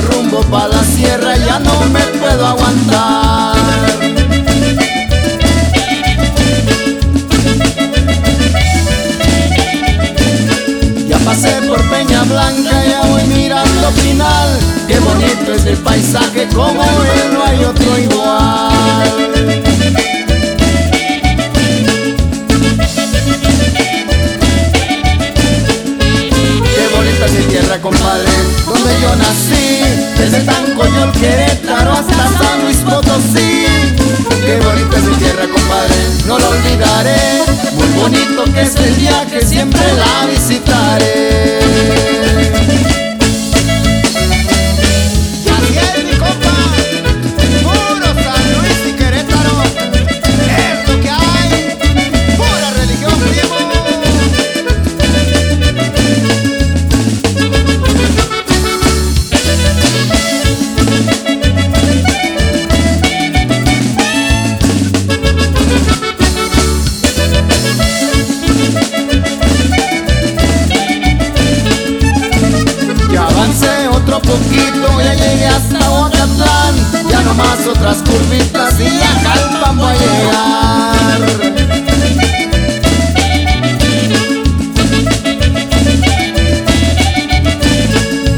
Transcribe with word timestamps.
rumbo 0.00 0.40
pa' 0.50 0.68
la 0.68 0.82
sierra, 0.84 1.36
ya 1.36 1.58
no 1.58 1.80
me 1.92 2.00
puedo 2.18 2.46
aguantar. 2.46 3.56
Ya 11.08 11.18
pasé 11.18 11.62
por 11.68 11.80
Peña 11.90 12.22
Blanca, 12.24 12.84
ya 12.88 13.00
voy 13.10 13.24
mirando 13.24 13.90
final. 13.92 14.58
Qué 14.88 14.98
bonito 15.00 15.52
es 15.52 15.66
el 15.66 15.76
paisaje, 15.78 16.48
como 16.54 16.82
él 16.82 17.32
no 17.32 17.44
hay 17.44 17.64
otro 17.64 17.98
igual. 17.98 19.65
Compadre, 27.80 28.30
donde 28.64 29.00
yo 29.00 29.16
nací. 29.16 29.80
Desde 30.16 30.40
Tancoyol, 30.40 31.12
Querétaro 31.12 31.92
hasta 31.92 32.28
San 32.38 32.64
Luis 32.64 32.78
Potosí. 32.78 33.66
Qué 34.44 34.60
bonita 34.62 34.96
es 34.96 35.04
mi 35.04 35.16
tierra, 35.16 35.46
compadre, 35.52 35.94
no 36.26 36.38
lo 36.38 36.48
olvidaré. 36.48 37.42
Muy 37.74 37.88
bonito 38.00 38.44
que 38.52 38.62
es 38.62 38.76
el 38.76 38.96
día 38.96 39.26
que 39.26 39.44
siempre 39.44 39.80
la 39.94 40.26
visitaré. 40.26 41.55
poquito 74.36 75.00
ya 75.00 75.14
llegué 75.14 75.46
hasta 75.46 75.88
Bocatlán 75.88 76.74
Ya 77.10 77.20
nomás 77.22 77.66
otras 77.66 77.98
curvitas 77.98 78.74
y 78.80 78.86
a 78.86 79.12
Jalpan 79.24 79.76
voy 79.78 79.94
a 79.94 79.98
llegar. 79.98 81.20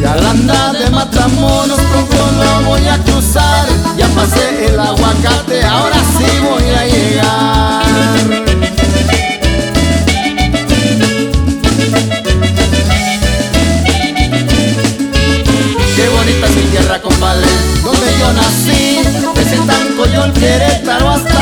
Y 0.01 0.05
a 0.05 0.17
la 0.17 0.31
anda 0.31 0.73
de 0.73 0.91
Matamoros 0.91 1.78
nací, 18.33 19.01
desde 19.35 19.57
tan 19.67 20.13
yo 20.13 20.25
el 20.25 20.33
Querétaro 20.33 21.11
hasta 21.11 21.38